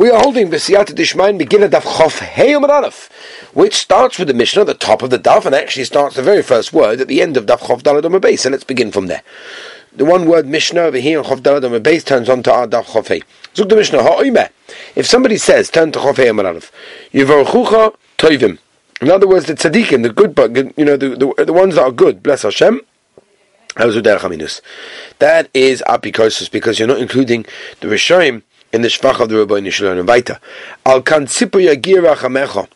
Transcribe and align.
We 0.00 0.08
are 0.08 0.18
holding 0.18 0.48
B'siyata 0.48 0.94
Dishmain 0.94 1.38
Megillah 1.38 1.68
Daf 1.68 1.82
Chof 1.82 2.20
Heyom 2.20 2.66
Aleph, 2.66 3.10
which 3.52 3.74
starts 3.74 4.18
with 4.18 4.28
the 4.28 4.32
Mishnah 4.32 4.62
at 4.62 4.66
the 4.66 4.72
top 4.72 5.02
of 5.02 5.10
the 5.10 5.18
Daf 5.18 5.44
and 5.44 5.54
actually 5.54 5.84
starts 5.84 6.16
the 6.16 6.22
very 6.22 6.42
first 6.42 6.72
word 6.72 7.02
at 7.02 7.08
the 7.08 7.20
end 7.20 7.36
of 7.36 7.44
Daf 7.44 7.58
Chof 7.58 7.82
Dalad 7.82 8.18
Base. 8.22 8.40
So 8.40 8.48
let's 8.48 8.64
begin 8.64 8.92
from 8.92 9.08
there. 9.08 9.22
The 9.94 10.06
one 10.06 10.24
word 10.24 10.46
Mishnah 10.46 10.80
over 10.80 10.96
here 10.96 11.18
on 11.18 11.26
Chof 11.26 11.40
Dalad 11.42 11.82
Base 11.82 12.02
turns 12.02 12.30
on 12.30 12.42
to 12.44 12.50
our 12.50 12.66
Daf 12.66 12.84
Chof 12.84 13.08
Hey. 13.08 13.20
Zuk 13.52 13.68
the 13.68 13.76
Mishnah 13.76 14.02
Ha'oimeh. 14.02 14.48
If 14.96 15.04
somebody 15.04 15.36
says 15.36 15.68
turn 15.68 15.92
to 15.92 15.98
Chof 15.98 16.14
Heyom 16.14 16.42
Aleph, 16.42 16.72
Yivaruchucha 17.12 17.94
Toivim. 18.16 18.58
In 19.02 19.10
other 19.10 19.28
words, 19.28 19.44
the 19.44 19.54
tzaddikim, 19.54 20.02
the 20.02 20.08
good, 20.08 20.34
you 20.78 20.86
know, 20.86 20.96
the, 20.96 21.10
the, 21.10 21.44
the 21.44 21.52
ones 21.52 21.74
that 21.74 21.82
are 21.82 21.92
good, 21.92 22.22
bless 22.22 22.40
Hashem, 22.40 22.80
that 23.76 25.50
is 25.54 25.82
apikosis 25.86 26.50
because 26.50 26.78
you're 26.78 26.88
not 26.88 26.98
including 26.98 27.44
the 27.80 27.88
Rishoim 27.88 28.42
in 28.72 28.82
the 28.82 28.88
Shvach 28.88 29.20
of 29.20 29.28
the 29.28 29.38
Rabbi 29.38 29.54
Nishlan 29.54 29.98
and 29.98 30.08
Vaita. 30.08 30.38
Al 30.86 31.02
yagira 31.02 32.16
chamecha. 32.16 32.68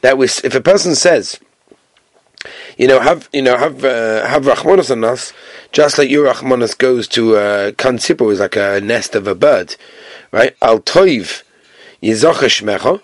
That 0.00 0.18
was 0.18 0.40
if 0.44 0.54
a 0.54 0.60
person 0.60 0.94
says, 0.94 1.38
you 2.76 2.88
know, 2.88 3.00
have 3.00 3.28
you 3.32 3.42
know 3.42 3.56
have 3.56 3.84
uh, 3.84 4.26
have 4.26 4.44
rachmanos 4.44 4.90
on 4.90 5.04
us, 5.04 5.32
just 5.72 5.98
like 5.98 6.10
your 6.10 6.32
rachmanos 6.32 6.76
goes 6.76 7.06
to 7.08 7.36
uh, 7.36 7.70
kansipu 7.72 8.32
is 8.32 8.40
like 8.40 8.56
a 8.56 8.80
nest 8.80 9.14
of 9.14 9.26
a 9.26 9.34
bird, 9.34 9.76
right? 10.32 10.56
Al 10.60 10.80
toiv 10.80 11.42
yizochesh 12.02 12.62
mecha. 12.62 13.00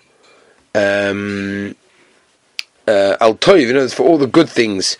Um, 0.75 1.75
uh, 2.87 3.15
al 3.21 3.35
toiv, 3.35 3.67
you 3.67 3.73
know, 3.73 3.87
for 3.87 4.03
all 4.03 4.17
the 4.17 4.27
good 4.27 4.49
things 4.49 4.97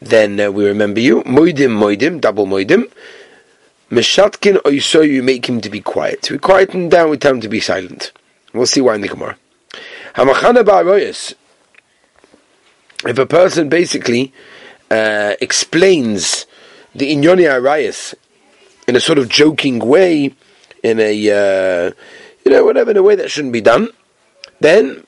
then 0.00 0.40
uh, 0.40 0.50
we 0.50 0.66
remember 0.66 1.00
you. 1.00 1.22
Moidim, 1.22 1.76
moidim, 1.76 2.20
double 2.20 2.46
moidim. 2.46 2.90
Meshatkin 3.90 4.56
oiso, 4.62 5.06
you 5.06 5.22
make 5.22 5.48
him 5.48 5.60
to 5.60 5.68
be 5.68 5.80
quiet. 5.80 6.30
We 6.30 6.38
quieten 6.38 6.82
him 6.82 6.88
down, 6.88 7.10
we 7.10 7.18
tell 7.18 7.32
him 7.32 7.40
to 7.40 7.48
be 7.48 7.58
silent. 7.58 8.12
We'll 8.52 8.66
see 8.66 8.80
why 8.80 8.94
in 8.94 9.00
the 9.00 9.08
Gemara. 9.08 9.36
Hamachana 10.14 10.62
ba'aroyas. 10.62 11.34
If 13.04 13.18
a 13.18 13.26
person 13.26 13.68
basically 13.68 14.32
uh, 14.90 15.34
explains 15.40 16.46
the 16.94 17.12
inyoni 17.12 17.48
arayas 17.48 18.14
in 18.86 18.94
a 18.94 19.00
sort 19.00 19.18
of 19.18 19.28
joking 19.28 19.80
way, 19.80 20.34
in 20.84 21.00
a, 21.00 21.10
uh, 21.12 21.90
you 22.44 22.52
know, 22.52 22.64
whatever, 22.64 22.92
in 22.92 22.96
a 22.96 23.02
way 23.02 23.16
that 23.16 23.30
shouldn't 23.30 23.52
be 23.52 23.60
done, 23.60 23.88
then 24.60 25.04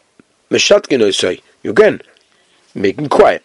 Meshatkin 0.51 0.99
oiso, 0.99 1.41
you 1.63 1.71
again, 1.71 2.01
make 2.75 2.99
him 2.99 3.09
quiet. 3.09 3.45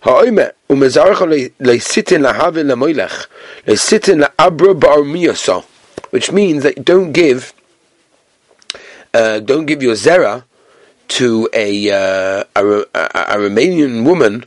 Ha'oime, 0.00 0.52
umezarcha 0.70 1.26
leisitin 1.60 2.22
lahavin 2.22 2.68
lamoilech, 2.68 3.26
leisitin 3.66 4.24
laabra 4.24 4.72
ba'armiyasa, 4.74 5.62
which 6.10 6.32
means 6.32 6.62
that 6.62 6.78
you 6.78 6.82
don't 6.82 7.12
give, 7.12 7.52
uh, 9.12 9.40
don't 9.40 9.66
give 9.66 9.82
your 9.82 9.94
zera 9.94 10.44
to 11.08 11.48
a, 11.52 11.90
uh, 11.90 12.44
a, 12.56 12.66
a, 12.66 12.84
a, 12.94 13.36
Romanian 13.36 14.04
woman 14.04 14.46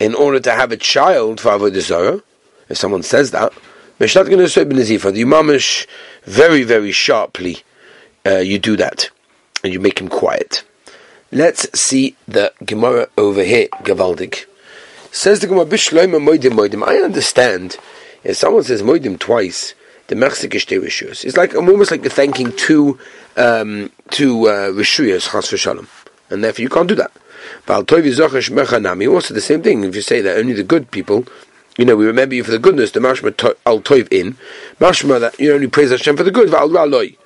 in 0.00 0.14
order 0.14 0.40
to 0.40 0.52
have 0.52 0.72
a 0.72 0.76
child 0.76 1.38
for 1.38 1.50
avodah 1.50 1.80
zara. 1.80 2.22
If 2.70 2.78
someone 2.78 3.02
says 3.02 3.30
that, 3.32 3.52
Meshat 4.00 4.26
going 4.26 4.38
to 4.38 4.48
say 4.48 4.64
b'nezifa, 4.64 5.12
the 5.12 5.24
mamish 5.24 5.86
very 6.22 6.62
very 6.62 6.92
sharply, 6.92 7.58
uh, 8.24 8.38
you 8.38 8.58
do 8.58 8.74
that 8.76 9.10
and 9.62 9.70
you 9.70 9.80
make 9.80 10.00
him 10.00 10.08
quiet. 10.08 10.64
Let's 11.30 11.78
see 11.78 12.16
the 12.26 12.54
Gemara 12.64 13.08
over 13.18 13.42
here, 13.42 13.68
Gavaldig. 13.82 14.46
Says 15.16 15.38
the 15.38 15.46
Gemara, 15.46 15.64
Moidim 15.66 16.54
Moidim. 16.54 16.84
I 16.84 16.96
understand 16.96 17.76
if 18.24 18.36
someone 18.36 18.64
says 18.64 18.82
Moidim 18.82 19.16
twice, 19.16 19.74
the 20.08 20.16
Mechzik 20.16 20.52
is 20.56 20.64
Rishuyas. 20.64 21.24
It's 21.24 21.36
like 21.36 21.54
almost 21.54 21.92
like 21.92 22.02
thanking 22.02 22.50
two 22.56 22.98
um, 23.36 23.92
two 24.10 24.48
uh, 24.48 24.72
Chas 24.82 25.28
v'Shalom. 25.28 25.86
And 26.30 26.42
therefore 26.42 26.64
you 26.64 26.68
can't 26.68 26.88
do 26.88 26.96
that. 26.96 27.12
Also 27.68 29.34
the 29.34 29.40
same 29.40 29.62
thing, 29.62 29.84
if 29.84 29.94
you 29.94 30.02
say 30.02 30.20
that 30.20 30.36
only 30.36 30.52
the 30.52 30.64
good 30.64 30.90
people, 30.90 31.24
you 31.78 31.84
know, 31.84 31.94
we 31.94 32.06
remember 32.06 32.34
you 32.34 32.42
for 32.42 32.50
the 32.50 32.58
goodness, 32.58 32.90
the 32.90 32.98
mashma 32.98 33.56
al 33.66 33.80
toiv 33.82 34.12
in, 34.12 34.36
mashma 34.80 35.20
that 35.20 35.38
you 35.38 35.54
only 35.54 35.68
praise 35.68 35.92
Hashem 35.92 36.16
for 36.16 36.24
the 36.24 36.32
good, 36.32 36.48
ra'loi. 36.48 37.16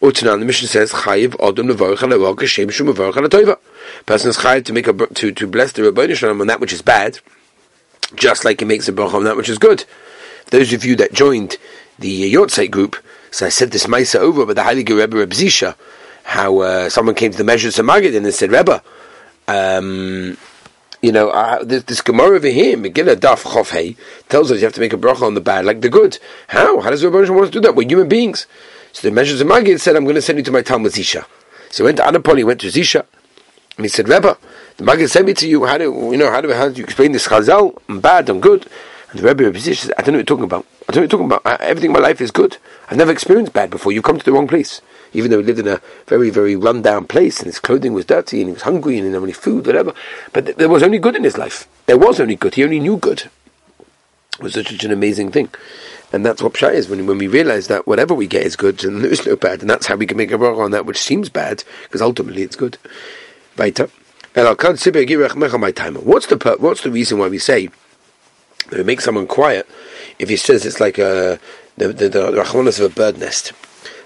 Utanan, 0.00 0.38
the 0.38 0.44
mission 0.44 0.68
says, 0.68 0.92
chayiv 0.92 1.30
odom 1.38 1.72
levarach 1.72 2.04
ala 2.04 2.36
kashem 2.36 2.70
shum 2.70 2.86
levarach 2.86 3.16
ala 3.16 3.28
toiva. 3.28 3.58
Person 4.06 4.30
is 4.30 4.38
chayiv 4.38 4.64
to 4.64 4.72
make 4.72 4.86
a, 4.86 4.92
to, 4.92 5.32
to 5.32 5.46
bless 5.46 5.72
the 5.72 5.84
Rabbi 5.84 6.12
Shalom 6.14 6.40
on 6.40 6.46
that 6.48 6.60
which 6.60 6.72
is 6.72 6.82
bad, 6.82 7.20
just 8.14 8.44
like 8.44 8.60
he 8.60 8.66
makes 8.66 8.88
a 8.88 8.92
bracha 8.92 9.14
on 9.14 9.24
that 9.24 9.36
which 9.36 9.48
is 9.48 9.58
good. 9.58 9.84
Those 10.50 10.72
of 10.72 10.84
you 10.84 10.96
that 10.96 11.12
joined 11.12 11.56
the 11.98 12.32
Yortzeit 12.32 12.70
group, 12.70 12.96
so 13.30 13.46
I 13.46 13.48
said 13.48 13.70
this 13.70 13.86
Maisa 13.86 14.16
over 14.16 14.44
with 14.44 14.56
the 14.56 14.62
Heilige 14.62 14.90
Rebbe 14.90 15.16
Reb 15.16 15.30
Zisha, 15.30 15.76
how 16.24 16.58
uh, 16.58 16.88
someone 16.90 17.14
came 17.14 17.32
to 17.32 17.38
the 17.38 17.44
Mezritcher 17.44 17.84
Maggid 17.84 18.14
and 18.14 18.32
said, 18.34 18.50
Rebbe, 18.50 18.82
um, 19.48 20.36
you 21.00 21.10
know, 21.12 21.30
uh, 21.30 21.64
this, 21.64 21.84
this 21.84 22.00
Gemara 22.00 22.36
over 22.36 22.48
here, 22.48 22.76
Megillah 22.76 23.16
Daf 23.16 23.42
Chof 23.42 23.96
tells 24.28 24.50
us 24.50 24.58
you 24.58 24.64
have 24.64 24.74
to 24.74 24.80
make 24.80 24.92
a 24.92 24.98
bracha 24.98 25.22
on 25.22 25.34
the 25.34 25.40
bad 25.40 25.64
like 25.64 25.80
the 25.80 25.88
good. 25.88 26.18
How? 26.48 26.80
How 26.80 26.90
does 26.90 27.00
the 27.00 27.10
Rebbe 27.10 27.32
want 27.32 27.46
to 27.46 27.52
do 27.52 27.60
that? 27.60 27.74
We're 27.74 27.88
human 27.88 28.08
beings. 28.08 28.46
So 28.92 29.08
the 29.08 29.14
Mezritcher 29.14 29.46
Maggid 29.46 29.80
said, 29.80 29.96
I'm 29.96 30.04
going 30.04 30.16
to 30.16 30.22
send 30.22 30.38
you 30.38 30.44
to 30.44 30.52
my 30.52 30.62
Talmud 30.62 30.92
Zisha. 30.92 31.24
So 31.70 31.82
he 31.82 31.86
went 31.86 31.96
to 31.96 32.02
Anapoli, 32.02 32.44
went 32.44 32.60
to 32.60 32.68
Zisha, 32.68 33.06
and 33.76 33.84
he 33.84 33.88
said, 33.88 34.08
Rebbe, 34.08 34.36
the 34.76 34.84
Maggid 34.84 35.10
sent 35.10 35.26
me 35.26 35.34
to 35.34 35.48
you. 35.48 35.64
How 35.64 35.78
do 35.78 35.84
you 35.84 36.16
know? 36.16 36.30
How 36.30 36.40
do 36.40 36.52
how 36.52 36.68
do 36.68 36.76
you 36.76 36.84
explain 36.84 37.12
this 37.12 37.28
Chazal? 37.28 37.78
I'm 37.88 38.00
bad. 38.00 38.28
I'm 38.28 38.40
good. 38.40 38.66
And 39.10 39.20
the 39.20 39.34
Rebbe 39.34 39.58
says, 39.58 39.92
I 39.98 40.02
don't 40.02 40.12
know 40.12 40.18
what 40.18 40.18
you're 40.18 40.24
talking 40.24 40.44
about. 40.44 40.66
I 40.88 40.92
don't 40.92 40.96
know 40.96 41.02
what 41.02 41.12
you're 41.12 41.30
talking 41.30 41.50
about. 41.50 41.60
everything 41.60 41.90
in 41.90 41.94
my 41.94 42.00
life 42.00 42.20
is 42.20 42.30
good. 42.30 42.56
I've 42.88 42.96
never 42.96 43.12
experienced 43.12 43.52
bad 43.52 43.70
before. 43.70 43.92
You 43.92 44.02
come 44.02 44.18
to 44.18 44.24
the 44.24 44.32
wrong 44.32 44.48
place. 44.48 44.80
Even 45.14 45.30
though 45.30 45.38
he 45.38 45.44
lived 45.44 45.58
in 45.58 45.68
a 45.68 45.80
very, 46.06 46.30
very 46.30 46.56
run-down 46.56 47.06
place, 47.06 47.38
and 47.38 47.46
his 47.46 47.58
clothing 47.58 47.92
was 47.92 48.06
dirty, 48.06 48.40
and 48.40 48.48
he 48.48 48.54
was 48.54 48.62
hungry, 48.62 48.94
and 48.94 49.04
he 49.04 49.10
didn't 49.10 49.14
have 49.14 49.22
any 49.24 49.32
food, 49.32 49.66
whatever. 49.66 49.92
But 50.32 50.46
th- 50.46 50.56
there 50.56 50.70
was 50.70 50.82
only 50.82 50.98
good 50.98 51.16
in 51.16 51.24
his 51.24 51.36
life. 51.36 51.68
There 51.84 51.98
was 51.98 52.18
only 52.18 52.36
good. 52.36 52.54
He 52.54 52.64
only 52.64 52.80
knew 52.80 52.96
good. 52.96 53.24
It 54.38 54.42
was 54.42 54.54
such 54.54 54.82
an 54.82 54.90
amazing 54.90 55.30
thing. 55.30 55.50
And 56.12 56.24
that's 56.24 56.42
what 56.42 56.54
Pshat 56.54 56.72
is, 56.72 56.88
when, 56.88 57.06
when 57.06 57.18
we 57.18 57.26
realize 57.26 57.68
that 57.68 57.86
whatever 57.86 58.14
we 58.14 58.26
get 58.26 58.44
is 58.44 58.56
good, 58.56 58.82
and 58.84 59.04
there 59.04 59.10
is 59.10 59.26
no 59.26 59.36
bad, 59.36 59.60
and 59.60 59.68
that's 59.68 59.86
how 59.86 59.96
we 59.96 60.06
can 60.06 60.16
make 60.16 60.32
a 60.32 60.38
bracha 60.38 60.64
on 60.64 60.70
that 60.70 60.86
which 60.86 60.98
seems 60.98 61.28
bad, 61.28 61.64
because 61.84 62.00
ultimately 62.00 62.42
it's 62.42 62.56
good. 62.56 62.78
Weiter. 63.56 63.88
What's 64.34 64.82
the 64.82 66.56
what's 66.58 66.80
the 66.82 66.90
reason 66.90 67.18
why 67.18 67.28
we 67.28 67.38
say 67.38 67.68
that 68.70 68.78
we 68.78 68.82
make 68.82 69.02
someone 69.02 69.26
quiet 69.26 69.68
if 70.18 70.30
he 70.30 70.36
says 70.36 70.64
it's 70.64 70.80
like 70.80 70.96
a 70.96 71.38
the 71.76 71.88
the, 71.88 72.08
the 72.08 72.40
of 72.40 72.80
a 72.80 72.88
bird 72.88 73.18
nest? 73.18 73.52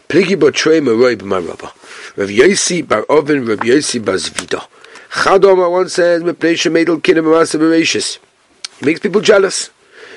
Pligi 0.08 0.36
botrei 0.36 0.80
maroi 0.80 1.16
b'marabba. 1.16 1.70
Rav 2.16 2.28
Yosi 2.28 2.86
bar 2.86 3.04
Oven, 3.08 3.46
Rav 3.46 3.60
Yosi 3.60 4.04
bar 4.04 4.16
Zvida. 4.16 4.66
Chadom 5.10 5.70
once 5.70 5.94
says 5.94 6.24
mepnei 6.24 6.54
shemedel 6.54 7.00
kinim 7.00 7.24
ma'asav 7.24 7.60
bereshis. 7.60 8.18
He 8.80 8.86
makes 8.86 8.98
people 8.98 9.20
jealous. 9.20 9.70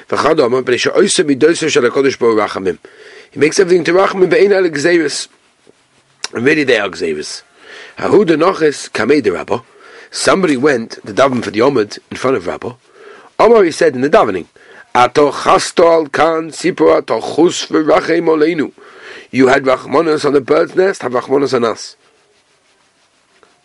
V'chadom 0.08 0.60
mepnei 0.60 0.80
she'oisa 0.80 1.24
midosa 1.24 1.70
shel 1.70 1.84
HaKadosh 1.84 2.18
Baruch. 2.18 2.80
He 3.32 3.40
makes 3.40 3.60
everything 3.60 3.84
to 3.84 3.94
Rachamim 3.94 4.30
be'ein 4.30 4.54
al 4.54 4.66
And 4.66 6.46
really 6.46 6.64
they 6.64 6.80
are 6.80 6.90
gzeris. 6.90 7.44
Hahu 8.00 8.24
denoches 8.24 8.90
kamei 8.90 9.22
de 9.22 9.30
Rabbah. 9.30 9.60
Somebody 10.10 10.56
went 10.56 10.92
to 10.92 11.02
daven 11.02 11.44
for 11.44 11.52
the 11.52 11.60
Omid 11.60 12.00
in 12.10 12.16
front 12.16 12.38
of 12.38 12.48
Rabbi. 12.48 12.72
Omar 13.38 13.66
he 13.66 13.72
said 13.72 13.94
in 13.94 14.00
the 14.00 14.10
davening, 14.10 14.48
Ato 14.96 15.34
chasto 15.34 15.84
al 15.84 16.08
kan 16.08 16.50
sipro 16.50 16.98
ato 16.98 17.20
chus 17.20 17.66
v'rachem 17.66 18.24
oleinu. 18.24 18.72
You 19.32 19.48
had 19.48 19.64
rachmanos 19.64 20.24
on 20.24 20.32
the 20.32 20.40
bird's 20.40 20.78
nest, 20.78 21.02
have 21.02 21.12
rachmanos 21.12 21.54
on 21.54 21.66
us. 21.66 21.98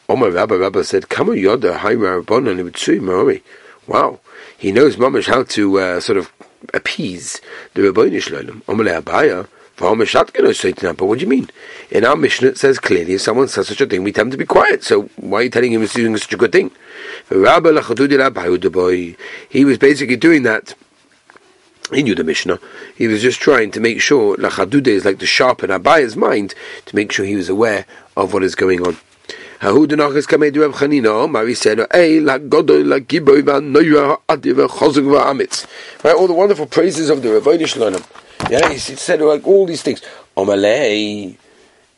Omar 0.09 0.33
Rabba 0.33 0.59
Rabba 0.59 0.83
said, 0.83 1.09
Kama 1.09 1.35
yoda 1.35 1.77
hai 1.77 1.95
rabbanon 1.95 2.61
ibitsui 2.61 3.01
maori. 3.01 3.45
Wow. 3.87 4.19
He 4.59 4.73
knows 4.73 4.97
mamash 4.97 5.29
how 5.29 5.45
to 5.45 5.79
uh, 5.79 6.01
sort 6.01 6.19
of 6.19 6.33
appease 6.73 7.41
the 7.75 7.83
Rabboni 7.83 8.17
Shloim. 8.17 8.63
Omar 8.67 8.87
Abaya, 8.87 9.47
what 9.79 11.19
do 11.19 11.25
you 11.25 11.27
mean? 11.27 11.51
In 11.91 12.05
our 12.05 12.17
mission, 12.17 12.47
it 12.47 12.59
says 12.59 12.79
clearly 12.79 13.15
if 13.15 13.21
someone 13.21 13.49
says 13.49 13.69
such 13.69 13.81
a 13.81 13.87
thing, 13.87 14.05
we 14.05 14.13
tell 14.13 14.25
him 14.25 14.31
to 14.31 14.37
be 14.37 14.47
quiet. 14.47 14.85
So 14.85 15.11
why 15.17 15.39
are 15.39 15.43
you 15.43 15.51
telling 15.51 15.73
him 15.73 15.81
he's 15.81 15.95
doing 15.95 16.17
such 16.17 16.33
a 16.33 16.37
good 16.37 16.53
thing? 16.53 16.71
He 17.29 17.37
was 19.65 19.79
basically 19.79 20.17
doing 20.17 20.43
that. 20.45 20.75
He 21.93 22.03
knew 22.03 22.15
the 22.15 22.25
Mishnah. 22.25 22.59
He 22.97 23.09
was 23.09 23.21
just 23.21 23.41
trying 23.41 23.71
to 23.73 23.81
make 23.81 24.01
sure 24.01 24.37
Lachadude 24.37 24.87
is 24.87 25.05
like 25.05 25.19
to 25.19 25.27
sharpen 25.27 25.71
Abaya's 25.71 26.17
mind 26.17 26.55
to 26.87 26.97
make 26.97 27.13
sure 27.13 27.27
he 27.27 27.37
was 27.37 27.49
aware 27.49 27.85
of 28.17 28.33
what 28.33 28.43
is 28.43 28.55
going 28.55 28.87
on. 28.87 28.97
Right, 29.63 29.75
all 36.15 36.27
the 36.27 36.35
wonderful 36.35 36.67
praises 36.67 37.11
of 37.11 37.23
the 37.23 37.29
Ravonish 37.29 37.69
Shalom. 37.69 38.03
Yeah, 38.51 38.69
he 38.69 38.79
said 38.79 39.21
like 39.21 39.47
all 39.47 39.67
these 39.67 39.83
things. 39.83 40.03
Omalei 40.37 41.37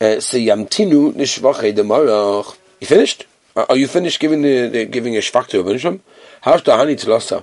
uh, 0.00 0.04
seyamtinu 0.04 1.14
nishvachei 1.14 1.74
demarach. 1.74 2.56
You 2.80 2.86
finished? 2.86 3.26
Are 3.56 3.76
you 3.76 3.88
finished 3.88 4.20
giving 4.20 4.42
the, 4.42 4.68
the 4.68 4.84
giving 4.84 5.16
a 5.16 5.20
shvach 5.20 5.46
to 5.48 5.64
Rabbanisham? 5.64 6.00
Hashta 6.42 6.76
hani 6.76 6.94
tzlasa. 6.94 7.42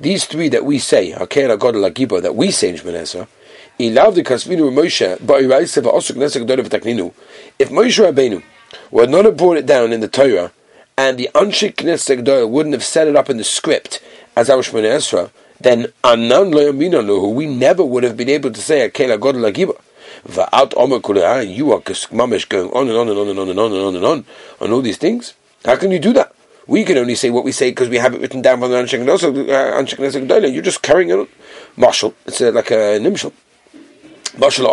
These 0.00 0.24
three 0.24 0.48
that 0.48 0.64
we 0.64 0.78
say, 0.80 1.12
Hakera 1.12 1.58
God 1.58 1.74
Lagibo, 1.74 2.20
that 2.22 2.34
we 2.34 2.50
say 2.50 2.70
in 2.70 2.76
Shmanesra, 2.76 3.28
If 3.78 3.90
Moshe 7.70 8.12
Rabbeinu 8.12 8.42
would 8.90 9.10
not 9.10 9.24
have 9.24 9.36
brought 9.36 9.56
it 9.56 9.66
down 9.66 9.92
in 9.92 10.00
the 10.00 10.08
Torah, 10.08 10.52
and 10.96 11.18
the 11.18 11.30
Anshik 11.34 11.76
Knesset 11.76 12.48
wouldn't 12.48 12.74
have 12.74 12.84
set 12.84 13.08
it 13.08 13.16
up 13.16 13.30
in 13.30 13.36
the 13.36 13.44
script 13.44 14.00
as 14.36 14.48
our 14.50 14.58
Shemone 14.58 14.84
Esra, 14.84 15.30
then 15.60 15.92
Anan 16.04 16.50
Lo 16.50 17.28
we 17.30 17.46
never 17.46 17.84
would 17.84 18.02
have 18.02 18.16
been 18.16 18.28
able 18.28 18.50
to 18.50 18.60
say 18.60 18.82
Akela 18.82 19.18
God 19.18 19.36
Lagiba. 19.36 19.80
Va'at 20.26 20.74
Omer 20.76 21.00
ah, 21.24 21.40
you 21.40 21.72
are 21.72 21.80
mamish 21.80 22.48
going 22.48 22.70
on 22.70 22.88
and 22.88 22.96
on 22.96 23.08
and 23.08 23.18
on 23.18 23.28
and 23.28 23.38
on 23.38 23.48
and 23.48 23.58
on 23.58 23.72
and 23.72 23.82
on 23.82 23.96
and 23.96 24.04
on 24.04 24.24
on 24.60 24.72
all 24.72 24.80
these 24.80 24.96
things. 24.96 25.34
How 25.64 25.76
can 25.76 25.90
you 25.90 25.98
do 25.98 26.12
that? 26.12 26.34
We 26.66 26.84
can 26.84 26.96
only 26.96 27.16
say 27.16 27.30
what 27.30 27.44
we 27.44 27.50
say 27.52 27.70
because 27.70 27.88
we 27.88 27.98
have 27.98 28.14
it 28.14 28.20
written 28.20 28.40
down 28.40 28.60
from 28.60 28.70
the 28.70 28.76
Anshik 28.76 29.04
Knesset. 29.04 30.44
Uh, 30.44 30.46
you're 30.46 30.62
just 30.62 30.82
carrying 30.82 31.10
it 31.10 31.18
on. 31.18 31.28
Marshal, 31.76 32.14
it's 32.26 32.40
uh, 32.40 32.52
like 32.52 32.70
a 32.70 33.00
nimshal. 33.00 33.32
Imagine 34.34 34.64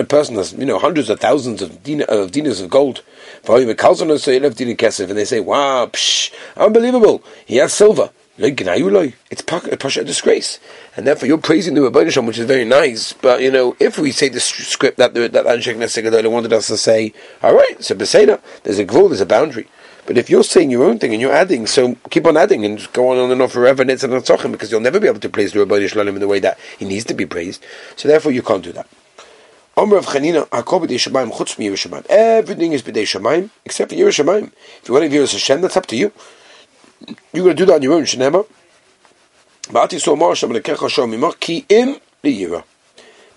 a 0.00 0.04
person 0.04 0.34
has 0.36 0.52
you 0.52 0.66
know 0.66 0.78
hundreds 0.78 1.08
of 1.08 1.18
thousands 1.18 1.62
of 1.62 1.82
din- 1.82 2.02
of 2.02 2.30
dinars 2.30 2.60
of 2.60 2.68
gold. 2.68 3.02
And 3.48 3.58
they 3.58 5.24
say, 5.24 5.40
"Wow, 5.40 5.86
psh, 5.86 6.32
unbelievable! 6.56 7.22
He 7.46 7.56
has 7.56 7.72
silver." 7.72 8.10
It's 8.42 9.42
pasha 9.42 10.00
a 10.00 10.04
disgrace, 10.04 10.58
and 10.96 11.06
therefore 11.06 11.28
you're 11.28 11.36
praising 11.36 11.74
the 11.74 11.82
Rebbeinu 11.82 12.26
which 12.26 12.38
is 12.38 12.46
very 12.46 12.64
nice. 12.64 13.12
But 13.12 13.42
you 13.42 13.50
know, 13.50 13.76
if 13.78 13.98
we 13.98 14.12
say 14.12 14.30
the 14.30 14.40
script 14.40 14.96
that 14.96 15.12
the, 15.12 15.28
that 15.28 15.44
Anshek 15.44 15.76
Nesegadola 15.76 16.30
wanted 16.30 16.52
us 16.54 16.68
to 16.68 16.78
say, 16.78 17.12
all 17.42 17.54
right, 17.54 17.82
so 17.84 17.94
Beseda, 17.94 18.40
there's 18.62 18.78
a 18.78 18.86
gvul, 18.86 19.08
there's 19.08 19.20
a 19.20 19.26
boundary. 19.26 19.68
But 20.10 20.18
if 20.18 20.28
you're 20.28 20.42
saying 20.42 20.72
your 20.72 20.82
own 20.82 20.98
thing 20.98 21.12
and 21.12 21.20
you're 21.20 21.30
adding, 21.32 21.68
so 21.68 21.94
keep 22.10 22.26
on 22.26 22.36
adding 22.36 22.64
and 22.64 22.92
go 22.92 23.10
on, 23.10 23.18
on 23.18 23.30
and 23.30 23.40
on 23.40 23.48
forever, 23.48 23.82
and 23.82 23.92
it's 23.92 24.02
an 24.02 24.10
because 24.50 24.72
you'll 24.72 24.80
never 24.80 24.98
be 24.98 25.06
able 25.06 25.20
to 25.20 25.28
praise 25.28 25.52
the 25.52 25.60
Rabbi 25.60 25.86
Shalom 25.86 26.08
in 26.08 26.18
the 26.18 26.26
way 26.26 26.40
that 26.40 26.58
he 26.80 26.84
needs 26.84 27.04
to 27.04 27.14
be 27.14 27.26
praised. 27.26 27.64
So 27.94 28.08
therefore, 28.08 28.32
you 28.32 28.42
can't 28.42 28.64
do 28.64 28.72
that. 28.72 28.88
Everything 29.76 30.34
is 30.34 30.42
b'dei 32.82 33.06
shamayim 33.06 33.50
except 33.64 33.92
for 33.92 33.96
Yerushalayim. 33.96 34.50
If 34.82 34.88
you 34.88 34.94
want 34.94 35.08
to 35.08 35.16
Yerus 35.16 35.30
Hashem, 35.30 35.60
that's 35.60 35.76
up 35.76 35.86
to 35.86 35.94
you. 35.94 36.10
You're 37.32 37.44
going 37.44 37.56
to 37.56 37.62
do 37.62 37.66
that 37.66 37.74
on 37.74 37.82
your 37.82 37.92
own. 37.92 38.02
Shnema. 38.02 38.44
Ba'ati 39.66 40.00
so 40.00 40.16
mar 40.16 40.30
Hashem 40.30 40.50
lekecha 40.50 40.88
shom 40.90 41.14
imach 41.16 41.38
ki 41.38 41.66
im 41.68 42.00
liyira. 42.24 42.64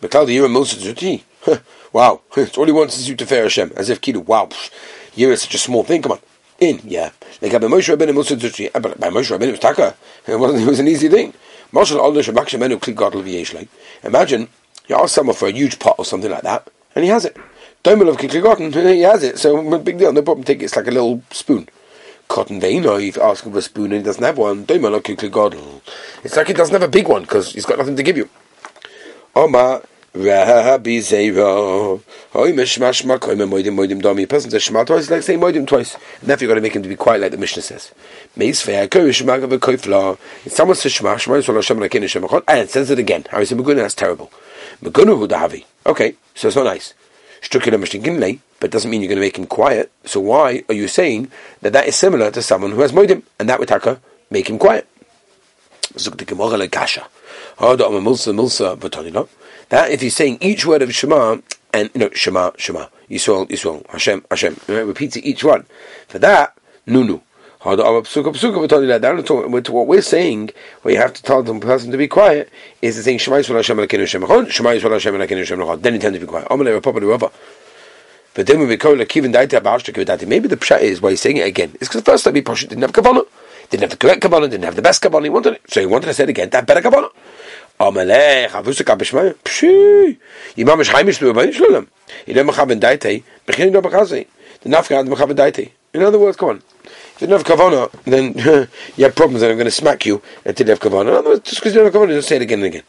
Metal 0.01 0.25
the 0.25 0.35
yira 0.35 0.49
Moses 0.51 0.83
zuti. 0.83 1.21
Wow, 1.93 2.21
it's 2.37 2.57
all 2.57 2.65
he 2.65 2.71
wants 2.71 2.97
is 2.97 3.07
you 3.07 3.15
to 3.15 3.25
fear 3.27 3.43
Hashem, 3.43 3.73
as 3.75 3.91
if 3.91 4.01
kidu. 4.01 4.25
Wow, 4.25 4.47
yira 5.15 5.33
is 5.33 5.43
such 5.43 5.53
a 5.53 5.59
small 5.59 5.83
thing. 5.83 6.01
Come 6.01 6.13
on 6.13 6.19
in, 6.63 6.81
yeah. 6.83 7.11
Like 7.41 7.51
by 7.51 7.59
Moshe 7.59 7.95
Rabbeinu 7.95 8.13
Musa 8.13 8.35
Tzutri, 8.35 8.71
but 8.73 8.99
by 8.99 9.09
Moshe 9.09 9.37
Rabbeinu 9.37 9.51
was 9.51 9.59
taka. 9.59 9.95
It 10.27 10.35
wasn't. 10.35 10.63
It 10.63 10.67
was 10.67 10.79
an 10.79 10.87
easy 10.87 11.09
thing. 11.09 11.33
Moshe 11.71 11.91
Al 11.91 12.11
Shabak 12.11 12.47
Shemenu 12.47 12.79
Kli 12.79 12.95
Gadol 12.95 13.23
V'Yesh 13.23 13.67
Imagine 14.03 14.47
you 14.87 14.95
ask 14.95 15.13
someone 15.13 15.35
for 15.35 15.47
a 15.47 15.51
huge 15.51 15.79
pot 15.79 15.95
or 15.97 16.05
something 16.05 16.31
like 16.31 16.43
that, 16.43 16.67
and 16.95 17.03
he 17.03 17.09
has 17.09 17.25
it. 17.25 17.37
Domel 17.83 18.09
of 18.09 18.17
Kli 18.17 18.93
he 18.93 19.01
has 19.01 19.23
it. 19.23 19.37
So 19.37 19.79
big 19.79 19.97
deal. 19.97 20.13
No 20.13 20.21
problem. 20.21 20.45
Take 20.45 20.61
it. 20.61 20.65
It's 20.65 20.75
like 20.75 20.87
a 20.87 20.91
little 20.91 21.21
spoon. 21.31 21.67
Cotton 22.29 22.63
or 22.85 22.99
if 22.99 23.17
you 23.17 23.21
ask 23.21 23.45
him 23.45 23.51
for 23.51 23.57
a 23.59 23.61
spoon 23.61 23.91
and 23.91 23.95
he 23.95 24.01
doesn't 24.01 24.23
have 24.23 24.37
one, 24.37 24.65
Domel 24.65 24.95
of 24.95 25.03
Kli 25.03 25.81
It's 26.23 26.35
like 26.35 26.47
he 26.47 26.53
doesn't 26.53 26.73
have 26.73 26.81
a 26.81 26.87
big 26.87 27.07
one 27.07 27.23
because 27.23 27.53
he's 27.53 27.65
got 27.65 27.77
nothing 27.77 27.95
to 27.97 28.03
give 28.03 28.17
you. 28.17 28.29
Omar. 29.35 29.83
Rabbi 30.15 30.99
Zera. 30.99 31.99
Hoy 32.33 32.55
person 34.27 34.51
says 34.51 34.61
shema 34.61 34.83
twice, 34.83 35.09
like 35.09 35.23
saying 35.23 35.39
moidim 35.39 35.65
twice. 35.65 35.95
And 36.21 36.29
therefore 36.29 36.43
you've 36.43 36.49
got 36.49 36.55
to 36.55 36.61
make 36.61 36.75
him 36.75 36.83
to 36.83 36.89
be 36.89 36.95
quiet 36.95 37.21
like 37.21 37.31
the 37.31 37.37
Mishnah 37.37 37.63
says. 37.63 37.91
Meis. 38.35 38.63
If 38.67 40.51
someone 40.51 40.75
says 40.75 40.91
shema, 40.91 41.17
shema 41.17 41.37
yisrael 41.37 41.55
Hashem 41.55 41.79
lakin 41.79 42.03
Hashem 42.03 42.21
echad, 42.21 42.43
and 42.47 42.59
it 42.59 42.69
says 42.69 42.91
it 42.91 42.99
again. 42.99 43.25
How 43.31 43.39
is 43.39 43.51
it 43.51 43.57
Megunu? 43.57 43.77
That's 43.77 43.95
terrible. 43.95 44.31
Megunu 44.83 45.17
hu 45.17 45.27
dahavi. 45.27 45.65
Okay, 45.87 46.15
so 46.35 46.47
it's 46.47 46.57
not 46.57 46.65
nice. 46.65 46.93
Shtukila 47.41 47.81
mishtin 47.81 48.39
but 48.59 48.69
doesn't 48.69 48.91
mean 48.91 49.01
you're 49.01 49.09
going 49.09 49.17
to 49.17 49.21
make 49.21 49.37
him 49.39 49.47
quiet. 49.47 49.91
So 50.05 50.19
why 50.19 50.63
are 50.69 50.75
you 50.75 50.87
saying 50.87 51.31
that 51.61 51.73
that 51.73 51.87
is 51.87 51.95
similar 51.95 52.29
to 52.29 52.41
someone 52.43 52.71
who 52.71 52.81
has 52.81 52.91
moidim, 52.91 53.23
and 53.39 53.49
that 53.49 53.57
would 53.57 53.67
taka 53.67 53.99
make 54.29 54.47
him 54.47 54.59
quiet? 54.59 54.87
Zuk 55.95 56.23
gemara 56.23 56.57
le 56.57 56.67
kasha. 56.67 57.07
Hada 57.57 57.87
am 57.87 58.03
mulsa 58.03 58.31
mulsa 58.31 58.77
v'tanila. 58.77 59.27
That 59.69 59.91
if 59.91 60.01
he's 60.01 60.15
saying 60.15 60.37
each 60.41 60.65
word 60.65 60.81
of 60.81 60.93
Shema 60.93 61.37
and 61.73 61.89
you 61.93 61.99
know 61.99 62.09
Shema 62.11 62.51
Shema 62.57 62.87
Yisrael 63.09 63.49
Yisrael 63.49 63.89
Hashem 63.89 64.25
Hashem 64.29 64.59
right, 64.67 64.85
repeats 64.85 65.17
each 65.17 65.43
one. 65.43 65.65
For 66.07 66.19
that 66.19 66.57
Nunu. 66.85 67.21
What 67.63 67.77
we're 69.87 70.01
saying, 70.01 70.49
where 70.81 70.93
you 70.93 70.99
have 70.99 71.13
to 71.13 71.23
tell 71.23 71.41
the 71.43 71.57
person 71.59 71.91
to 71.91 71.97
be 71.97 72.09
quiet, 72.09 72.51
is 72.81 72.97
the 72.97 73.03
saying 73.03 73.19
Shema 73.19 73.37
Yisrael 73.37 73.55
Hashem 73.55 73.77
Elokenu 73.77 73.99
Hashem 73.99 74.21
Echad, 74.21 74.51
Shema 74.51 74.71
Yisrael 74.71 74.91
Hashem 74.91 75.15
Elokenu 75.15 75.37
Hashem 75.37 75.59
Echad. 75.59 75.81
Then 75.81 75.93
you 75.93 75.99
tend 75.99 76.13
to 76.15 76.19
be 76.19 76.27
quiet. 76.27 76.47
Amalei 76.49 76.79
Rapapa 76.79 77.01
Rava. 77.01 77.31
But 78.33 78.47
then 78.47 78.59
when 78.59 78.67
we 78.67 78.77
call 78.77 78.99
it 78.99 79.07
Kivin 79.09 79.31
Daita 79.31 79.61
Ba'ashta 79.61 79.93
Kivin 79.93 80.27
Maybe 80.27 80.47
the 80.47 80.57
pshat 80.57 80.81
is 80.81 81.01
why 81.01 81.11
he's 81.11 81.21
saying 81.21 81.37
it 81.37 81.47
again. 81.47 81.69
It's 81.75 81.87
because 81.87 82.01
the 82.01 82.11
first 82.11 82.23
time 82.23 82.35
he 82.35 82.41
pushed 82.41 82.67
didn't 82.67 82.81
have 82.81 82.91
kavanah, 82.91 83.25
didn't 83.69 83.83
have 83.83 83.91
the 83.91 83.97
correct 83.97 84.23
kavanah, 84.23 84.49
didn't 84.49 84.63
have 84.63 84.75
the 84.75 84.81
best 84.81 85.03
kavanah. 85.03 85.23
He 85.23 85.29
wanted 85.29 85.53
it, 85.53 85.61
so 85.67 85.79
he 85.79 85.85
wanted 85.85 86.07
to 86.07 86.13
say 86.13 86.23
it 86.23 86.29
again. 86.29 86.49
That 86.49 86.65
better 86.65 86.81
kavanah. 86.81 87.11
Amalech, 87.79 88.49
Avusik 88.49 88.85
Abishmai, 88.95 89.33
Pshi, 89.43 90.17
Imam 90.57 90.79
is 90.79 90.89
Haimish 90.89 91.19
to 91.19 91.31
Rabbi 91.31 91.51
Shalom. 91.51 91.87
You 92.27 92.33
don't 92.33 92.53
have 92.53 92.67
Daite, 92.67 93.23
Bechin 93.47 93.71
do 93.71 93.81
Bakazi. 93.81 94.27
The 94.61 94.69
Nafka 94.69 94.95
had 94.95 95.07
Mechav 95.07 95.31
Daite. 95.33 95.71
In 95.93 96.03
other 96.03 96.19
words, 96.19 96.37
come 96.37 96.49
on. 96.49 96.61
If 96.85 97.21
you 97.21 97.27
don't 97.27 97.45
have 97.45 97.57
Kavana, 97.57 97.91
then 98.03 98.33
you 98.95 99.03
have 99.03 99.15
problems 99.15 99.41
and 99.41 99.51
I'm 99.51 99.57
going 99.57 99.65
to 99.65 99.71
smack 99.71 100.05
you 100.05 100.21
until 100.45 100.67
you 100.67 100.71
have 100.71 100.79
Kavana. 100.79 101.09
In 101.09 101.13
other 101.15 101.29
words, 101.31 101.49
just 101.49 101.61
because 101.61 101.75
you 101.75 101.81
don't 101.81 101.93
have 101.93 102.01
Kavana, 102.01 102.13
just 102.13 102.27
say 102.27 102.37
it 102.37 102.41
again 102.41 102.59
and 102.59 102.67
again. 102.67 102.83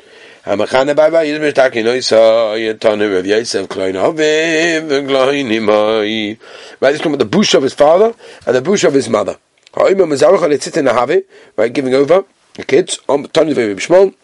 Amachane 0.44 0.94
Baba 0.94 1.18
Yizmish 1.18 1.54
Taki 1.54 1.82
Noisa 1.82 2.14
Yetanu 2.56 3.14
Rav 3.14 3.26
Yosef 3.26 3.68
Klein 3.68 3.94
Havim 3.94 5.08
Klein 5.08 5.46
Imai. 5.48 6.38
Right, 6.80 6.92
this 6.92 6.98
talking 6.98 7.14
about 7.14 7.18
the 7.18 7.36
bush 7.36 7.54
of 7.54 7.62
his 7.62 7.74
father 7.74 8.14
and 8.46 8.56
the 8.56 8.62
bush 8.62 8.84
of 8.84 8.94
his 8.94 9.08
mother. 9.08 9.38
Ha'imam 9.74 10.10
Mazarach 10.10 10.38
Alitzitin 10.38 10.88
Nahavi, 10.88 11.24
right, 11.56 11.72
giving 11.72 11.94
over 11.94 12.24
the 12.54 12.64
kids. 12.64 12.98
Om 13.08 13.24
Tanu 13.26 13.56
Rav 13.56 13.78
Shmol. 13.78 14.14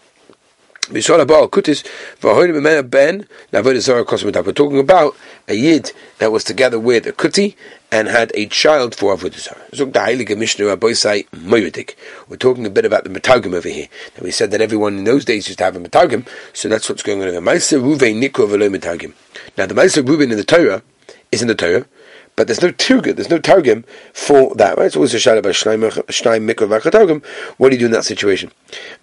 We're 0.93 1.03
talking 4.53 4.79
about 4.81 5.17
a 5.47 5.55
yid 5.55 5.93
that 6.19 6.33
was 6.33 6.43
together 6.43 6.81
with 6.81 7.07
a 7.07 7.13
kuti 7.13 7.55
and 7.93 8.09
had 8.09 8.33
a 8.35 8.47
child 8.47 8.97
for 8.97 9.17
avodah. 9.17 9.57
We're 12.29 12.37
talking 12.37 12.67
a 12.67 12.71
bit 12.71 12.85
about 12.85 13.05
the 13.05 13.11
metagim 13.11 13.55
over 13.55 13.69
here. 13.69 13.89
And 14.17 14.25
we 14.25 14.33
said 14.33 14.51
that 14.51 14.61
everyone 14.61 14.99
in 14.99 15.05
those 15.05 15.25
days 15.25 15.47
used 15.47 15.59
to 15.59 15.65
have 15.65 15.77
a 15.77 15.81
metagim, 15.81 16.27
so 16.53 16.69
that's 16.69 16.89
what's 16.89 17.05
going 17.05 17.23
on 17.23 17.29
over. 17.29 17.41
Now 17.41 17.53
the 19.67 19.75
Ma'aser 19.75 20.05
Ruven 20.05 20.31
in 20.33 20.37
the 20.37 20.45
Torah 20.45 20.83
is 21.31 21.41
in 21.41 21.49
the 21.49 21.55
Torah, 21.55 21.87
but 22.41 22.47
there's 22.47 22.63
no 22.63 22.73
Turgum, 22.73 23.17
there's 23.17 23.29
no 23.29 23.39
Targum 23.39 23.85
for 24.15 24.55
that, 24.55 24.79
right? 24.79 24.87
It's 24.87 24.97
always 24.97 25.13
a 25.13 25.19
shadow 25.19 25.41
about 25.41 25.53
Shnaim 25.53 25.83
Mikro 25.85 26.81
Vakatargum. 26.81 27.23
What 27.59 27.69
do 27.69 27.75
you 27.75 27.81
do 27.81 27.85
in 27.85 27.93
that 27.93 28.07
situation? 28.07 28.51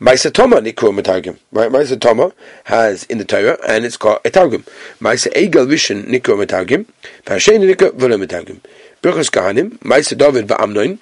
Maisa 0.02 0.34
Toma 0.34 0.56
Nikro 0.56 0.92
Matargum, 1.00 1.38
right? 1.52 1.70
Maisa 1.70 2.02
Toma 2.02 2.32
has 2.64 3.04
in 3.04 3.20
the 3.20 3.26
Torah, 3.26 3.60
and 3.68 3.86
it's 3.86 3.96
got 3.96 4.26
a 4.26 4.32
Targum. 4.32 4.64
Maisa 5.00 5.32
Egal 5.38 5.68
Vishin 5.68 6.06
Nikro 6.06 6.44
Matargum, 6.44 6.88
Vashen 7.26 7.72
Nikro 7.72 7.94
Velo 7.94 8.18
Matargum. 8.18 8.60
Birchas 9.04 9.30
Kahanim, 9.30 9.78
Maisa 9.82 10.18
David 10.18 10.48
Va'amnoin, 10.48 10.98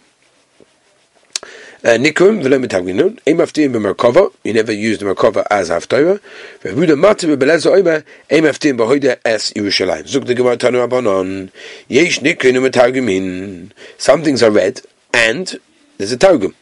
Uh, 1.85 1.99
Nikrum 1.99 2.41
v'lo 2.41 2.57
mitagminun. 2.59 3.19
Ein 3.27 3.37
maftim 3.37 3.71
b'merkava. 3.71 4.31
You 4.43 4.53
never 4.53 4.71
use 4.71 4.97
the 4.97 5.05
merkava 5.05 5.45
as 5.51 5.69
haftarah. 5.69 6.19
V'huda 6.63 6.97
matim 6.97 7.37
b'belezo 7.37 7.73
oimer. 7.73 8.03
Ein 8.31 8.41
maftim 8.45 8.75
b'hoida 8.75 9.19
es 9.23 9.53
Yerushalayim. 9.53 10.05
Zuk 10.05 10.25
the 10.25 10.33
Gemara 10.33 10.57
Tanu 10.57 10.81
Abanon. 10.87 11.51
Yesh 11.87 12.21
nikrin 12.21 12.55
u'metagmin. 12.55 13.71
Some 13.99 14.23
things 14.23 14.41
are 14.41 14.49
read 14.49 14.81
and 15.13 15.59
there's 15.99 16.11
a 16.11 16.17
targum. 16.17 16.55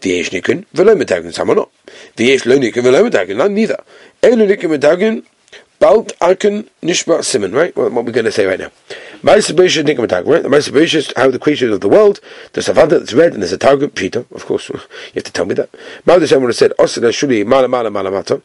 V'yesh 0.00 0.30
nikrin 0.30 0.64
v'lo 0.72 0.94
mitagmin. 0.94 1.34
Some 1.34 1.50
are 1.50 1.56
not. 1.56 1.70
V'yesh 2.16 2.46
lo 2.46 2.56
nikrin 2.56 2.84
v'lo 2.84 3.10
mitagmin. 3.10 3.36
Not 3.36 3.50
neither. 3.50 3.82
Ein 4.22 4.38
nikrin 4.38 4.78
mitagmin. 4.78 5.24
Balt 5.80 6.12
Arkan 6.20 6.68
Nishba 6.82 7.22
Simon, 7.22 7.52
right? 7.52 7.74
What, 7.76 7.92
we're 7.92 8.10
going 8.10 8.24
to 8.24 8.32
say 8.32 8.46
right 8.46 8.58
now. 8.58 8.70
Ma'aseh 9.22 9.54
Beishas 9.54 9.84
Nikamatag, 9.84 10.26
right? 10.26 10.42
The 10.42 10.48
Ma'aseh 10.48 10.72
Beishas, 10.72 11.12
how 11.16 11.30
the 11.30 11.38
creatures 11.38 11.72
of 11.72 11.80
the 11.80 11.88
world, 11.88 12.18
there's 12.52 12.68
a 12.68 12.72
Vada 12.72 12.98
that's 12.98 13.12
red 13.12 13.32
and 13.32 13.42
there's 13.42 13.52
a 13.52 13.58
Targum, 13.58 13.90
Peter, 13.90 14.26
of 14.32 14.44
course, 14.44 14.68
you 14.70 14.80
have 15.14 15.22
to 15.22 15.32
tell 15.32 15.44
me 15.44 15.54
that. 15.54 15.70
Ma'aseh 16.04 16.20
Hashem 16.22 16.40
would 16.40 16.48
have 16.48 16.56
said, 16.56 16.72
Osada 16.80 17.10
Shuli, 17.10 17.46
Mala 17.46 17.68
Mala 17.68 17.90
Mala 17.92 18.10
Mata. 18.10 18.42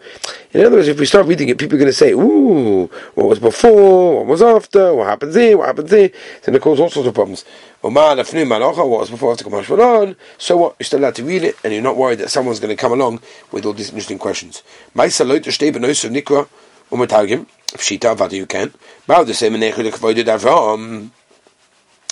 In 0.51 0.63
other 0.63 0.75
words, 0.75 0.87
if 0.87 0.99
we 0.99 1.07
start 1.07 1.25
reading 1.25 1.49
it, 1.49 1.57
people 1.57 1.75
are 1.75 1.79
going 1.79 1.89
to 1.89 1.93
say, 1.93 2.11
ooh, 2.11 2.85
what 3.15 3.27
was 3.27 3.39
before, 3.39 4.17
what 4.17 4.27
was 4.27 4.43
after, 4.43 4.93
what 4.93 5.07
happens 5.07 5.33
here, 5.33 5.57
what 5.57 5.67
happens 5.67 5.89
there, 5.89 6.11
then 6.43 6.53
it 6.53 6.61
causes 6.61 6.81
all 6.81 6.89
sorts 6.91 7.07
of 7.07 7.15
problems. 7.15 7.45
What 7.81 7.93
was 7.93 9.09
before 9.09 9.31
after 9.33 9.43
Kamash 9.43 10.15
So 10.37 10.55
what? 10.55 10.75
You're 10.79 10.85
still 10.85 10.99
allowed 10.99 11.15
to 11.15 11.25
read 11.25 11.43
it, 11.43 11.57
and 11.65 11.73
you're 11.73 11.81
not 11.81 11.97
worried 11.97 12.19
that 12.19 12.29
someone's 12.29 12.61
going 12.61 12.73
to 12.73 12.79
come 12.79 12.93
along 12.93 13.21
with 13.51 13.65
all 13.65 13.73
these 13.73 13.89
interesting 13.89 14.19
questions. 14.19 14.63
Ma'aseh 14.95 15.25
Loit 15.25 15.43
Shtei 15.43 15.73
Benois 15.73 16.05
of 16.05 16.11
Nikra, 16.11 16.47
umetargim, 16.93 17.47
pshita, 17.73 18.15
vada 18.15 18.35
you 18.35 18.45
can. 18.45 18.73
Bao 19.07 19.25
the 19.25 19.33
same 19.33 19.53
kvoided 19.53 20.25
avram. 20.25 21.11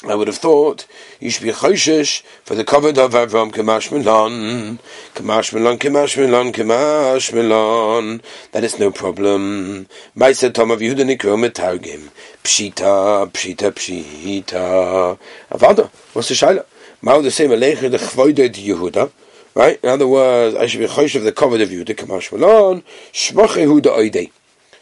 I 0.04 0.16
would 0.16 0.28
have 0.28 0.38
thought 0.38 0.88
you 1.20 1.30
should 1.30 1.44
be 1.44 1.52
choishish 1.52 2.24
for 2.44 2.56
the 2.56 2.64
cover 2.64 2.90
of 2.90 2.96
Avram 2.96 3.52
Kamash 3.52 3.92
Milan, 3.92 4.80
Kamash 5.14 5.54
Milan, 5.54 5.78
Kamash 5.78 6.18
Milan, 6.18 6.52
Kamash 6.52 7.32
Milan. 7.32 8.22
That 8.52 8.64
is 8.64 8.80
no 8.80 8.90
problem. 8.90 9.88
Maisa 10.18 10.52
Tom 10.52 10.72
of 10.72 10.80
Yehuda 10.80 11.06
Nikro 11.06 11.38
Metargim. 11.38 12.10
Pshita, 12.44 13.32
Pshita, 13.32 13.72
Pshita. 13.72 15.20
Avada, 15.52 15.88
what's 16.14 16.30
the 16.30 16.34
shaila? 16.34 16.66
Mao 17.04 17.22
the 17.22 17.30
same 17.30 17.52
Alecha 17.52 17.92
the 17.92 17.98
Chvoide 17.98 18.52
Yehuda. 18.56 19.12
Right? 19.54 19.80
In 19.84 19.90
other 19.90 20.08
words, 20.08 20.56
I 20.56 20.66
should 20.66 20.80
be 20.80 20.88
choish 20.88 21.16
of 21.16 21.24
the 21.26 21.32
cover 21.32 21.62
of 21.62 21.70
Yehuda, 21.70 21.96
Kamash 21.96 22.32
Milan, 22.32 22.82
Shvach 23.14 23.50
Yehuda 23.50 23.96
Oidei. 23.96 24.32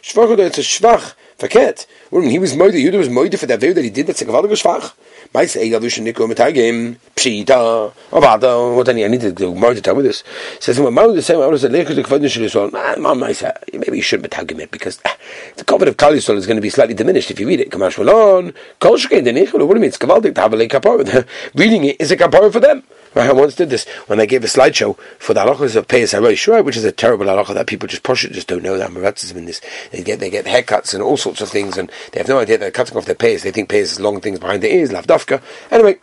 Shvach 0.02 0.36
Yehuda, 0.36 0.48
it's 0.48 0.58
a 0.58 0.62
Shvach. 0.62 1.14
Forget. 1.38 1.86
Well, 2.12 2.22
he 2.24 2.40
was 2.40 2.54
moide, 2.54 2.74
Yehuda 2.74 2.98
was 2.98 3.10
moide 3.10 3.38
for 3.38 3.46
that 3.46 3.60
veil 3.60 3.74
that 3.74 3.84
he 3.84 3.90
did, 3.90 4.08
that's 4.08 4.22
a 4.22 4.26
Gavalig 4.26 4.52
Shvach. 4.52 4.94
My 5.34 5.46
say 5.46 5.70
Yavush 5.70 6.02
Nico 6.02 6.28
Metagim 6.28 6.98
Pshita 7.20 7.94
Avada. 8.12 8.74
What 8.74 8.88
I 8.88 8.94
need 8.94 9.20
to 9.22 9.34
do 9.34 9.54
more 9.54 9.74
to 9.74 9.82
tell 9.82 9.96
me 9.96 10.04
this. 10.04 10.24
Says 10.62 10.80
when 10.80 10.94
Mao 10.94 11.12
the 11.12 11.22
same 11.22 11.42
I 11.42 11.48
was 11.48 11.66
a 11.66 11.70
lekers 11.70 11.96
the 11.96 12.04
kvadin 12.04 12.30
shel 12.30 13.34
say 13.34 13.52
maybe 13.74 13.98
you 13.98 14.02
should 14.02 14.22
metagim 14.22 14.60
it 14.60 14.72
because 14.72 15.02
ah, 15.06 15.18
the 15.58 15.66
covenant 15.66 15.96
of 15.96 15.98
Kali 15.98 16.18
is 16.18 16.28
going 16.28 16.56
to 16.56 16.62
be 16.62 16.70
slightly 16.70 16.94
diminished 16.94 17.30
if 17.30 17.38
you 17.40 17.48
read 17.48 17.60
it. 17.60 17.72
Kamash 17.72 17.98
Malon 17.98 18.54
Kol 18.80 18.96
Shkein 18.96 19.26
the 19.26 19.34
Nichol. 19.34 19.66
What 19.68 19.74
do 19.74 19.80
you 19.80 19.82
mean? 19.82 19.90
It's 19.90 19.98
kavaldik 19.98 20.36
to 20.36 20.42
have 20.42 20.54
a 20.54 20.68
kapara. 20.68 21.28
Reading 21.56 21.84
it 21.84 21.98
is 22.00 22.10
a 22.12 22.16
kapara 22.16 22.52
for 22.54 22.62
them. 22.62 22.84
I 23.16 23.34
once 23.34 23.56
did 23.56 23.70
this 23.70 23.88
when 24.08 24.20
I 24.20 24.26
gave 24.26 24.44
a 24.44 24.48
slideshow 24.48 24.98
for 25.18 25.34
the 25.34 25.42
halachas 25.42 25.76
of 25.76 25.88
Peyas 25.88 26.18
Harosh, 26.18 26.64
which 26.64 26.78
is 26.78 26.86
a 26.86 26.92
terrible 26.92 27.26
halacha 27.26 27.54
that 27.56 27.68
people 27.68 27.88
just 27.88 28.04
push 28.04 28.24
it, 28.24 28.32
just 28.32 28.48
don't 28.48 28.64
know 28.64 28.78
that 28.78 28.92
Maratzism 28.92 29.36
in 29.36 29.46
this. 29.46 29.62
They 29.92 30.04
get 30.04 30.20
they 30.20 30.30
get 30.30 30.46
haircuts 30.46 30.94
and 30.94 31.04
all 31.04 31.18
sorts 31.18 31.42
of 31.42 31.50
things, 31.50 31.78
and 31.78 31.92
they 32.12 32.20
have 32.20 32.30
no 32.30 32.40
idea 32.40 32.58
they're 32.58 32.72
cutting 32.72 32.96
off 32.98 33.06
their 33.06 33.16
payas. 33.16 33.42
They 33.42 33.52
think 33.52 33.70
payas 33.70 33.82
is 33.82 34.00
long 34.00 34.22
things 34.22 34.40
behind 34.40 34.62
the 34.64 34.74
ears, 34.74 34.92
lavdafka. 34.92 35.42
Anyway, 35.72 35.98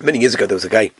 many 0.00 0.18
years 0.18 0.34
ago 0.34 0.46
there 0.46 0.56
was 0.56 0.64
a 0.64 0.70
guy 0.70 0.90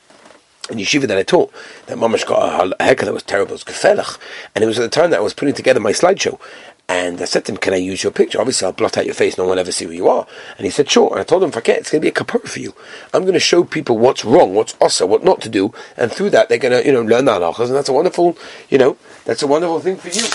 in 0.71 0.79
yeshiva 0.79 1.07
that 1.07 1.17
I 1.17 1.23
taught 1.23 1.53
that 1.87 1.97
mamash 1.97 2.27
got 2.27 2.75
a 2.79 2.85
haircut 2.85 3.07
that 3.07 3.15
was 3.15 3.23
terrible, 3.23 3.53
it 3.53 3.65
was 3.65 3.65
gefelach, 3.65 4.19
and 4.55 4.65
it 4.65 4.67
was 4.67 4.79
at 4.79 4.83
the 4.83 4.89
time 4.89 5.11
that 5.11 5.19
I 5.19 5.23
was 5.23 5.35
putting 5.35 5.55
together 5.55 5.79
my 5.79 5.93
slideshow, 5.93 6.41
and 6.89 7.21
I 7.21 7.25
said 7.25 7.45
to 7.47 7.53
him, 7.53 7.59
Can 7.59 7.75
I 7.75 7.79
use 7.79 8.05
your 8.05 8.13
picture? 8.13 8.39
Obviously, 8.39 8.67
I'll 8.67 8.73
blot 8.73 8.97
out 8.97 9.07
your 9.07 9.15
face, 9.15 9.37
no 9.37 9.45
one 9.45 9.53
will 9.53 9.59
ever 9.59 9.73
see 9.73 9.87
who 9.87 9.91
you 9.91 10.09
are. 10.09 10.27
And 10.57 10.65
he 10.65 10.71
said, 10.71 10.89
Sure. 10.89 11.11
And 11.11 11.21
I 11.21 11.25
told 11.25 11.43
him, 11.43 11.51
Forget, 11.51 11.79
it's 11.79 11.91
going 11.91 12.01
to 12.01 12.05
be 12.05 12.09
a 12.09 12.13
kapur 12.13 12.47
for 12.49 12.61
you. 12.61 12.75
I'm 13.13 13.23
going 13.23 13.35
to 13.35 13.41
show 13.41 13.65
people 13.65 13.99
what's 13.99 14.25
wrong, 14.25 14.55
what's 14.55 14.75
also, 14.81 15.05
what 15.05 15.25
not 15.25 15.41
to 15.43 15.49
do, 15.49 15.73
and 15.97 16.13
through 16.13 16.31
that, 16.31 16.49
they're 16.49 16.59
going 16.59 16.81
to, 16.81 16.87
you 16.87 16.93
know, 16.93 17.03
learn 17.03 17.25
the 17.25 17.33
halachas, 17.33 17.67
and 17.67 17.75
that's 17.75 17.89
a 17.89 17.93
wonderful, 17.93 18.39
you 18.69 18.79
know, 18.79 18.97
that's 19.25 19.43
a 19.43 19.49
wonderful 19.49 19.81
thing 19.81 19.97
for 19.97 20.09
you. 20.09 20.27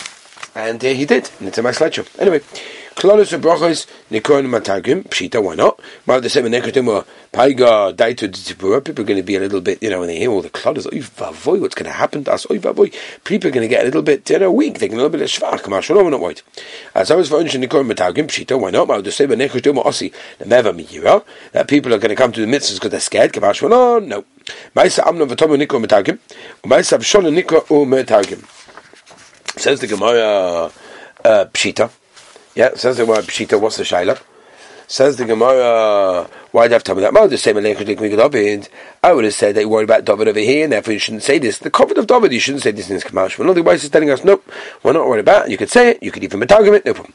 And 0.53 0.84
uh, 0.84 0.89
he 0.89 1.06
did, 1.06 1.30
and 1.39 1.48
it's 1.48 1.58
in 1.58 1.63
my 1.63 1.72
slideshow. 1.72 2.08
Anyway, 2.20 2.41
Klolos 3.01 3.36
brachos 3.39 3.88
nikon 4.12 4.46
matagim 4.46 5.01
pshita. 5.10 5.43
Why 5.43 5.55
not? 5.55 5.79
Mal 6.05 6.22
the 6.22 6.29
same 6.29 6.46
nekatim 6.46 7.03
paiga 7.34 7.96
daitu 7.96 8.29
tzipura. 8.29 8.84
People 8.84 9.03
are 9.03 9.08
going 9.08 9.17
to 9.17 9.24
be 9.24 9.36
a 9.36 9.39
little 9.39 9.60
bit, 9.60 9.81
you 9.81 9.89
know, 9.89 10.01
when 10.01 10.08
they 10.08 10.20
hear 10.20 10.29
all 10.29 10.43
the 10.43 10.51
klolos, 10.51 10.86
oy 10.86 11.00
vavoy, 11.00 11.60
what's 11.60 11.74
going 11.74 11.88
to 11.88 11.91
happen 11.91 12.24
to 12.24 12.31
us? 12.31 12.46
Oy 12.51 12.60
vavoy. 12.60 12.93
People 13.24 13.50
are 13.50 13.53
going 13.53 13.63
to 13.63 13.67
get 13.67 13.81
a 13.81 13.86
little 13.86 14.03
bit, 14.03 14.29
you 14.29 14.38
know, 14.38 14.51
weak. 14.51 14.77
They're 14.77 14.88
going 14.88 15.00
to 15.00 15.05
a 15.05 15.10
little 15.10 15.20
bit 15.20 15.27
shvach. 15.27 15.63
Come 15.63 15.74
on, 15.74 15.81
shalom, 15.81 16.12
not 16.12 16.20
white. 16.20 16.43
As 16.93 17.10
I 17.10 17.15
was 17.15 17.29
for 17.29 17.41
nikon 17.41 17.88
matagim 17.88 18.27
pshita. 18.27 18.62
Why 18.62 18.70
not? 18.70 19.03
The 19.03 19.12
same 19.12 19.29
nekatim 19.29 19.84
osi 19.84 20.13
nemeva 20.39 20.72
miyira. 20.72 21.25
That 21.53 21.67
people 21.67 21.96
are 21.96 21.98
going 21.98 22.10
to 22.10 22.15
come 22.15 22.31
to 22.34 22.39
the 22.39 22.46
mitzvahs 22.46 22.75
because 22.75 22.91
they're 22.91 23.00
scared. 23.00 23.34
Come 23.34 23.46
on, 23.46 23.55
shalom, 23.55 24.10
no. 24.10 24.25
Ma'isa 24.75 25.08
amnon 25.08 25.27
v'tomo 25.27 25.58
nikon 25.58 25.84
matagim. 25.84 26.20
Ma'isa 26.65 27.00
v'shon 27.00 27.34
nikon 27.34 27.62
matagim. 27.62 28.48
Says 29.60 29.79
the 29.79 29.88
Gemara 29.88 30.72
uh, 31.25 31.46
Pshita. 31.46 31.89
Yeah, 32.53 32.74
says 32.75 32.98
the 32.98 33.05
Gemara 33.05 33.22
Pshita. 33.22 33.60
What's 33.60 33.77
the 33.77 33.84
shaila? 33.84 34.22
Says 34.88 35.15
the 35.15 35.24
Gemara, 35.24 36.27
why 36.51 36.67
do 36.67 36.72
you 36.72 36.74
have 36.74 36.84
to 36.84 36.88
tell 36.88 36.96
me 36.96 37.01
that? 37.01 37.13
Well, 37.13 37.29
the 37.29 37.38
same 37.38 37.55
David. 37.55 38.70
I 39.01 39.13
would 39.13 39.24
have 39.24 39.34
said 39.34 39.55
that 39.55 39.62
you 39.62 39.70
worried 39.70 39.86
about 39.86 40.03
David 40.03 40.27
over 40.27 40.39
here, 40.39 40.65
and 40.65 40.74
therefore 40.74 40.91
you 40.91 41.00
shouldn't 41.00 41.24
say 41.24 41.39
this. 41.39 41.60
The 41.60 41.72
covenant 41.72 42.00
of 42.00 42.08
David, 42.08 42.34
you 42.34 42.41
shouldn't 42.41 42.63
say 42.63 42.72
this 42.72 42.89
in 42.89 42.96
this 42.96 43.05
Kamash. 43.05 43.38
But 43.38 43.48
otherwise, 43.48 43.86
it's 43.86 43.93
telling 43.93 44.10
us, 44.10 44.25
nope, 44.25 44.43
we're 44.84 44.91
not 44.91 45.08
worried 45.08 45.22
about 45.22 45.46
it. 45.46 45.51
You 45.51 45.58
could 45.58 45.70
say 45.70 45.91
it, 45.91 46.03
you 46.03 46.12
could 46.12 46.25
even 46.25 46.41
metagim 46.41 46.75
it, 46.75 46.86
no 46.86 46.93
problem. 46.93 47.13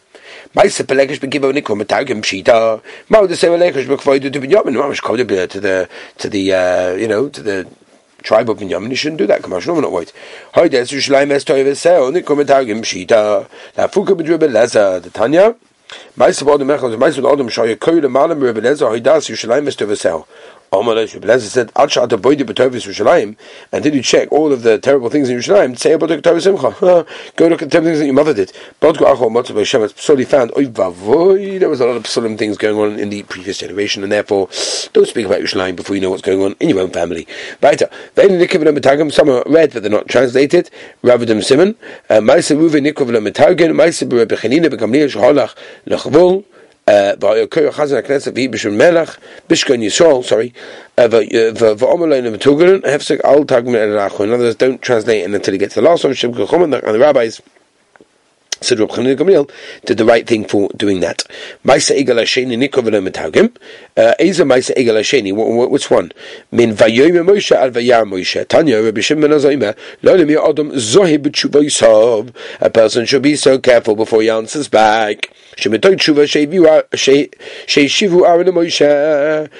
Maise 0.54 0.78
pelegish 0.78 1.18
begibo 1.18 1.52
nikom 1.52 1.82
metagim 1.82 2.22
pshita. 2.22 2.82
Mao 3.10 3.26
the 3.26 3.36
same 3.36 3.52
pelegish 3.52 3.84
bekvoidu 3.84 4.32
to 4.32 4.40
binyamin. 4.40 4.74
Mamish 4.74 5.02
kodib 5.02 5.50
to 5.50 5.60
the 5.60 5.86
to 6.16 6.30
the 6.30 6.54
uh, 6.54 6.92
you 6.92 7.08
know 7.08 7.28
to 7.28 7.42
the 7.42 7.68
tribe 8.26 8.50
of 8.50 8.58
Binyamin, 8.58 8.90
you 8.90 8.96
shouldn't 8.96 9.18
do 9.18 9.26
that. 9.28 9.40
Kamash 9.40 9.66
no, 9.68 9.78
not 9.80 9.92
white. 9.92 10.12
Hoy 10.54 10.68
des 10.68 10.82
Yerushalayim 10.92 11.30
es 11.30 11.44
toiv 11.44 11.66
eseo, 11.66 12.10
nikom 12.12 12.44
etagim 12.44 12.82
shita. 12.82 13.48
La 13.76 13.86
fuka 13.86 14.14
b'dribel 14.14 14.50
leza, 14.50 15.00
the 15.00 15.10
Tanya. 15.10 15.54
Of 16.18 16.48
Adam 16.48 16.66
Mais 16.66 17.16
of 17.16 17.24
Adam 17.24 17.48
Shaya 17.48 17.76
Koyle 17.76 18.10
Malam 18.10 18.40
Rebbe 18.40 18.60
Lezer, 18.60 18.88
Hoy 18.88 18.98
das 18.98 19.28
Yerushalayim 19.28 19.68
es 19.68 19.76
toiv 19.76 20.26
eseo. 20.72 21.40
Said, 21.40 21.70
and 23.72 23.84
did 23.84 23.94
you 23.94 24.02
check 24.02 24.30
all 24.32 24.52
of 24.52 24.62
the 24.62 24.78
terrible 24.78 25.10
things 25.10 25.28
in 25.28 25.38
Yerushalayim? 25.38 25.78
Say 25.78 25.92
about 25.92 26.08
the. 26.08 26.16
Go 27.36 27.46
look 27.48 27.62
at 27.62 27.70
the 27.70 27.72
terrible 27.72 27.88
things 27.88 27.98
that 27.98 28.04
your 28.06 28.14
mother 28.14 28.34
did. 28.34 28.52
Psoli 28.80 30.26
found, 30.26 30.50
there 31.60 31.68
was 31.68 31.80
a 31.80 31.86
lot 31.86 31.96
of 31.96 32.02
psolim 32.04 32.38
things 32.38 32.56
going 32.56 32.78
on 32.78 32.98
in 32.98 33.10
the 33.10 33.22
previous 33.24 33.58
generation, 33.58 34.02
and 34.02 34.12
therefore, 34.12 34.48
don't 34.92 35.06
speak 35.06 35.26
about 35.26 35.40
Yerushalayim 35.40 35.76
before 35.76 35.94
you 35.96 36.02
know 36.02 36.10
what's 36.10 36.22
going 36.22 36.42
on 36.42 36.56
in 36.60 36.68
your 36.68 36.80
own 36.80 36.90
family. 36.90 37.26
Some 37.62 39.30
are 39.30 39.42
read, 39.46 39.72
but 39.72 39.82
they're 39.82 39.90
not 39.90 40.08
translated. 40.08 40.70
Ravadim 41.02 41.42
Simon, 41.42 41.74
Maisa 42.10 42.56
Uh, 46.88 47.16
uh, 47.20 47.46
bishkan 49.48 49.82
yisrael 49.82 50.24
sorry 50.24 50.54
uh, 50.98 51.08
el 51.08 51.42
in 54.22 54.32
other 54.32 54.44
words 54.44 54.54
don't 54.54 54.80
translate 54.82 55.24
until 55.24 55.52
you 55.52 55.58
get 55.58 55.70
to 55.70 55.80
the 55.80 55.82
last 55.82 56.04
one 56.04 56.12
and 56.12 56.94
the 56.94 56.98
rabbis 57.00 57.42
said 58.60 58.78
Reb 58.78 58.88
Chanina 58.90 59.16
Gamliel 59.16 59.50
did 59.84 59.98
the 59.98 60.04
right 60.04 60.26
thing 60.26 60.44
for 60.46 60.68
doing 60.76 61.00
that. 61.00 61.24
Maisa 61.64 61.94
Egal 61.94 62.16
Hasheni 62.16 62.56
Nikovela 62.56 63.00
Metagim. 63.06 63.56
Eza 64.20 64.44
Maisa 64.44 64.72
Egal 64.76 64.96
Hasheni. 64.96 65.32
Which 65.70 65.90
one? 65.90 66.12
Min 66.50 66.74
Vayoyim 66.74 67.26
Moshe 67.26 67.52
al 67.52 67.70
Vayar 67.70 68.04
Moshe. 68.04 68.46
Tanya 68.48 68.82
Rabbi 68.82 69.00
Shimon 69.00 69.30
Azayma. 69.30 69.76
Lo 70.02 70.16
Lemir 70.16 70.40
Adam 70.46 70.70
Zohi 70.72 71.18
B'Tshuva 71.18 71.62
Yisov. 71.62 72.34
A 72.60 72.70
person 72.70 73.04
should 73.06 73.22
be 73.22 73.36
so 73.36 73.58
careful 73.58 73.94
before 73.96 74.22
he 74.22 74.30
answers 74.30 74.68
back. 74.68 75.30
Shemitoy 75.56 75.96
Tshuva 75.96 76.26
Sheishivu 76.92 78.26
Aaron 78.26 78.48
Moshe. 78.48 79.50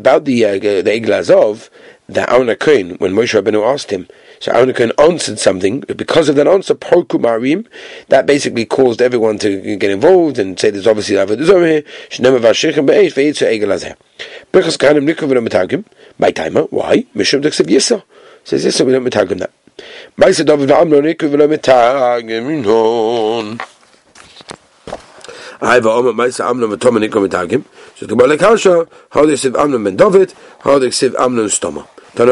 About 0.00 0.24
the 0.24 0.44
uh, 0.44 0.58
the 0.58 0.94
Egal 0.94 1.14
Azov, 1.14 1.70
the 2.14 2.30
Aaron 2.32 2.54
Kohen, 2.56 2.96
when 2.96 3.12
Moshe 3.12 3.40
Rabbeinu 3.40 3.62
asked 3.66 3.90
him, 3.90 4.08
so 4.40 4.52
Aaron 4.52 4.92
answered 4.98 5.38
something. 5.38 5.80
Because 5.80 6.28
of 6.28 6.36
that 6.36 6.48
answer, 6.48 6.74
Porku 6.74 7.66
that 8.08 8.26
basically 8.26 8.64
caused 8.64 9.02
everyone 9.02 9.38
to 9.38 9.76
get 9.76 9.90
involved 9.90 10.38
and 10.38 10.58
say 10.58 10.70
there's 10.70 10.86
obviously 10.86 11.16
Avodah 11.16 11.44
Zorah 11.44 11.68
here. 11.68 11.82
Shnema 12.08 12.40
Vashichem 12.40 12.86
Be'esh 12.86 13.12
Ve'itzu 13.12 13.46
Egel 13.46 13.68
Azeh. 13.68 13.96
Birchas 14.52 14.78
Kahanim 14.78 15.06
Nikov 15.06 15.28
V'No 15.28 15.46
Metagim. 15.46 15.84
My 16.18 16.30
timer. 16.30 16.62
Why? 16.62 17.04
Mishum 17.14 17.42
Dexev 17.42 17.66
Yisa. 17.66 18.02
Says 18.44 18.64
Yisa, 18.64 18.86
we 18.86 18.92
don't 18.92 19.04
Metagim 19.04 19.38
that. 19.38 19.52
Ma'isa 20.16 20.44
David 20.44 20.70
V'Amno 20.70 21.00
Nikov 21.02 21.30
V'No 21.34 21.46
Metagim. 21.54 22.64
Non. 22.64 23.60
I 25.62 25.74
have 25.74 25.84
a 25.84 25.90
Omer 25.90 26.12
Ma'isa 26.12 26.48
Amnon 26.48 26.70
V'Toma 26.70 27.06
Nikov 27.06 27.28
Metagim. 27.28 27.64
So 27.96 28.06
the 28.06 28.16
Gemara 28.16 28.38
Lekasha, 28.38 28.88
how 29.10 29.26
they 29.26 29.36
say 29.36 29.50
Amnon 29.58 29.84
Ben 29.84 29.96
David, 29.96 30.32
how 30.60 30.78
they 30.78 30.90
say 30.90 31.10
Amnon 31.18 31.46
Stoma. 31.46 31.86
If 32.12 32.28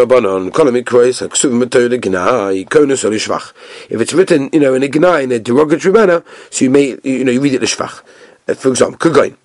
it's 4.00 4.12
written, 4.12 4.50
you 4.52 4.60
know, 4.60 4.74
in 4.74 4.82
a 4.82 4.88
Gnai, 4.88 5.22
in 5.22 5.32
a 5.32 5.38
derogatory 5.38 5.92
manner, 5.92 6.24
so 6.50 6.64
you 6.64 6.70
may, 6.70 6.96
you 7.04 7.24
know, 7.24 7.30
you 7.30 7.40
read 7.40 7.54
it 7.54 7.62
Shvach. 7.62 8.02
Uh, 8.48 8.54
for 8.54 8.70
example, 8.70 8.98
Kugain. 8.98 9.36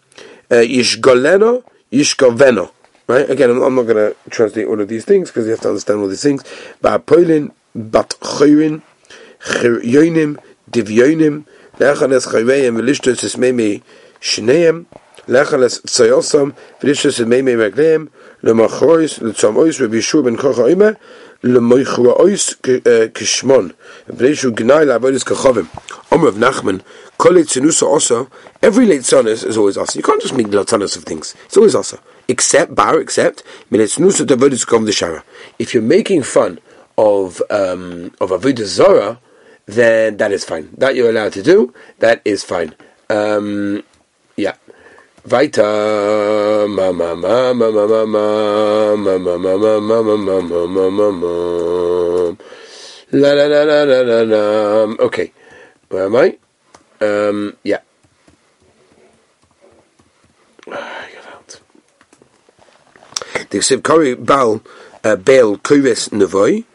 Uh, 0.50 0.56
Yishgoleno, 0.56 1.64
Yishgoveno. 1.92 2.72
Right? 3.08 3.30
Again, 3.30 3.52
I'm, 3.52 3.62
I'm 3.62 3.76
not 3.76 3.84
going 3.84 3.98
to 3.98 4.16
translate 4.30 4.66
all 4.68 4.82
of 4.82 4.88
these 4.88 5.06
things 5.06 5.30
because 5.30 5.46
you 5.46 5.52
have 5.52 5.62
to 5.62 5.70
understand 5.70 6.00
all 6.00 6.08
these 6.08 6.24
things. 6.24 6.44
Yoinim, 9.44 10.38
Divyonim, 10.72 11.46
Lechanes 11.78 12.26
Velishtos 12.26 13.38
Lechanes 15.28 15.80
Velishtos 16.82 17.20
למחרויס, 18.43 19.19
לצמאויס 19.19 19.81
רבי 19.81 19.97
ישוע 19.97 20.23
בן 20.23 20.37
כוח 20.37 20.59
האימה, 20.59 20.89
למחרויס 21.45 22.55
כשמון, 23.15 23.69
בני 24.09 24.35
שהוא 24.35 24.55
גנאי 24.55 24.85
לעבודס 24.85 25.23
כחובים. 25.23 25.65
Omer 26.11 26.29
of 26.29 26.37
Nachman, 26.37 26.81
Kol 27.19 27.35
Tzinusa 27.35 27.83
also, 27.83 28.31
every 28.63 28.87
late 28.87 29.03
sonus 29.03 29.45
is 29.45 29.59
always 29.59 29.77
also. 29.77 29.99
You 29.99 30.03
can't 30.03 30.23
just 30.23 30.35
make 30.35 30.47
latzanas 30.47 30.97
of 30.97 31.05
things. 31.05 31.35
It's 31.45 31.57
always 31.57 31.75
also. 31.75 31.99
Except, 32.29 32.75
bar, 32.75 32.99
except, 32.99 33.43
Miletzinusa 33.71 34.25
Davodis 34.25 34.65
Kov 34.67 34.87
the 34.87 34.93
Shara. 34.93 35.23
If 35.59 35.75
you're 35.75 35.83
making 35.83 36.23
fun 36.23 36.61
of, 36.97 37.43
um, 37.51 38.13
of 38.21 38.31
Avodah 38.31 38.65
Zorah, 38.65 39.21
then 39.67 40.17
that 40.17 40.33
is 40.33 40.45
fine. 40.45 40.71
That 40.79 40.95
you're 40.95 41.11
allowed 41.11 41.35
to 41.35 41.43
do, 41.43 41.75
that 41.99 42.23
is 42.25 42.43
fine. 42.43 42.75
Um, 43.11 43.83
yeah. 44.37 44.55
Weiter. 45.26 46.68
ma 46.68 46.92
ma 46.92 47.16
ma 47.16 47.54
ma 47.54 47.72
ma 47.72 47.96
ma 47.96 48.06
ma 48.06 49.18
ma 50.68 51.10
ma 51.12 52.36
La 53.12 53.34
la 53.34 53.48
la 53.48 53.64
la 53.64 53.84
la 53.86 54.02
la 54.02 54.24
la. 54.24 54.96
Okay. 55.00 55.32
waar 55.88 56.06
am 56.06 56.16
I? 56.16 56.38
Um, 57.00 57.54
ja. 57.62 57.80
The 63.50 63.50
De 63.50 63.60
Ksiv 63.60 63.82
Kori 63.82 64.16
Baal 64.16 64.62
Bel 65.02 65.58
Kuris 65.62 66.10
Nevoi. 66.12 66.66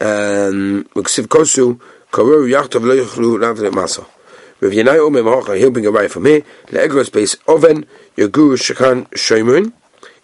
Um, 0.00 0.86
Ksiv 0.94 1.26
Kosu 1.26 1.80
Koru 2.12 2.46
Yachtov 2.46 2.84
Leuchlu 2.84 3.38
Lavne 3.38 3.70
Masa. 3.70 4.17
Rav 4.60 4.72
Yanai 4.72 4.98
Omer 4.98 5.22
Mahocha, 5.22 5.56
he'll 5.56 5.70
bring 5.70 5.86
a 5.86 5.90
right 5.90 6.10
from 6.10 6.26
here. 6.26 6.42
Le'egros 6.66 7.12
base 7.12 7.36
oven, 7.46 7.86
Yagur 8.16 8.56
Shekan 8.56 9.06
Shoimun, 9.10 9.72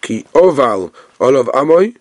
Ki 0.01 0.25
Oval 0.33 0.93
Olav 1.21 1.47
Amoy, 1.53 1.95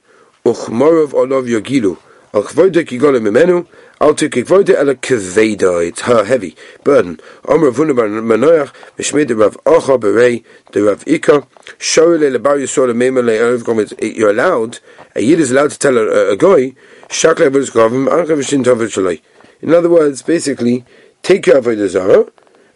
Uchmorov 0.45 1.15
Olav 1.15 1.45
Yogilu, 1.45 1.97
Al 2.33 2.43
Chvoide 2.43 2.85
Kigole 2.85 3.21
Mimenu, 3.21 3.69
Al 4.01 4.15
Tu 4.15 4.29
Kigvoide 4.29 4.71
Ela 4.71 4.97
Keveda, 4.97 5.87
it's 5.87 6.01
her 6.01 6.25
heavy 6.25 6.57
burden. 6.83 7.21
Omer 7.47 7.71
Vunabar 7.71 8.09
Manoach, 8.09 8.73
Mishmid 8.99 9.39
Rav 9.39 9.57
Acha 9.63 9.97
Berei, 10.01 10.45
the 10.73 10.83
Rav 10.83 11.05
Ika, 11.07 11.47
Shoyle 11.79 12.37
Lebar 12.37 12.59
Yisol 12.59 12.93
Memele 12.93 13.39
Elv 13.39 14.17
you're 14.17 14.31
allowed, 14.31 14.81
a 15.15 15.21
Yid 15.21 15.39
is 15.39 15.53
allowed 15.53 15.71
to 15.71 15.79
tell 15.79 15.97
a, 15.97 16.33
a 16.33 16.37
goy, 16.37 16.75
Shakle 17.09 17.49
Vuz 17.51 17.71
Govim, 17.71 18.09
Anchav 18.09 18.45
Shin 18.45 18.65
Tovich 18.65 19.21
In 19.63 19.73
other 19.73 19.89
words, 19.89 20.23
basically, 20.23 20.85
take 21.25 21.47
your 21.47 21.61
avodah 21.61 21.89
zarah 21.89 22.27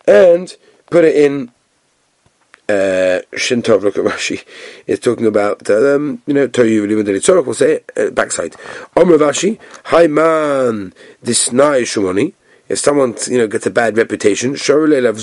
and 0.07 0.57
put 0.90 1.05
it 1.05 1.14
in 1.14 1.52
uh, 2.69 3.23
Shintov. 3.33 3.83
Look 3.83 3.97
at 3.97 4.05
Rashi. 4.05 4.45
It's 4.87 5.05
talking 5.05 5.26
about 5.26 5.71
um, 5.71 6.23
you 6.26 6.35
know 6.35 6.43
and 6.43 6.52
Tzorach. 6.52 7.45
We'll 7.45 7.55
say 7.55 7.75
it 7.75 7.93
uh, 7.97 8.11
backside. 8.11 8.57
Om 8.97 9.09
Rashi, 9.11 9.59
Hi 9.85 10.07
man, 10.07 10.93
this 11.23 11.52
nai. 11.52 11.85
If 12.69 12.78
someone 12.78 13.14
you 13.28 13.38
know 13.38 13.47
gets 13.47 13.67
a 13.67 13.71
bad 13.71 13.97
reputation, 13.97 14.57
you're 14.67 14.85
allowed 14.85 15.17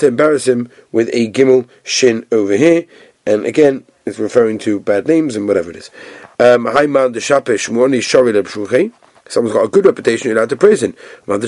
to 0.00 0.06
embarrass 0.06 0.48
him 0.48 0.70
with 0.90 1.08
a 1.14 1.32
gimel 1.32 1.68
shin 1.82 2.26
over 2.32 2.56
here, 2.56 2.84
and 3.26 3.46
again 3.46 3.84
it's 4.04 4.18
referring 4.18 4.58
to 4.58 4.80
bad 4.80 5.06
names 5.06 5.36
and 5.36 5.48
whatever 5.48 5.70
it 5.70 5.76
is. 5.76 5.90
Um, 6.38 6.66
Hi 6.66 6.86
man, 6.86 7.12
the 7.12 7.20
shapesh 7.20 7.68
shmoni 7.68 8.00
shori 8.00 8.92
someone's 9.28 9.54
got 9.54 9.64
a 9.64 9.68
good 9.68 9.86
reputation, 9.86 10.28
you're 10.28 10.36
allowed 10.36 10.50
to 10.50 10.56
praise 10.56 10.82
him. 10.82 10.94
And 11.26 11.44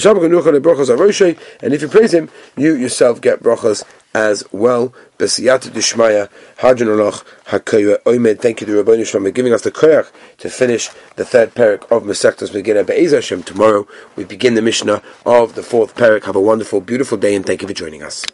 if 1.75 1.83
you 1.83 1.89
praise 1.89 2.15
him, 2.15 2.31
you 2.57 2.75
yourself 2.75 3.21
get 3.21 3.43
brachas 3.43 3.85
as 4.15 4.45
well. 4.53 4.95
Thank 5.19 5.39
you 5.39 5.51
to 8.67 8.77
Rabbi 8.77 9.05
for 9.05 9.31
giving 9.31 9.53
us 9.53 9.63
the 9.63 9.73
koyach 9.73 10.11
to 10.39 10.51
finish 10.51 10.91
the 11.17 11.25
third 11.25 11.55
parak 11.55 11.83
of 11.91 12.05
Masechtas 12.05 12.51
Megillah 12.51 12.87
Be'ez 12.87 13.13
Hashem. 13.13 13.43
Tomorrow 13.43 13.87
we 14.17 14.25
begin 14.25 14.55
the 14.55 14.63
Mishnah 14.63 15.03
of 15.27 15.55
the 15.55 15.63
fourth 15.63 15.95
parak. 15.95 16.25
Have 16.25 16.37
a 16.37 16.41
wonderful, 16.41 16.81
beautiful 16.81 17.19
day, 17.19 17.35
and 17.35 17.45
thank 17.47 17.63
you 17.63 17.69
for 17.69 17.75
joining 17.75 18.03
us. 18.03 18.23